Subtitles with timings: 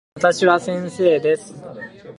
[0.15, 1.53] 私は先生です。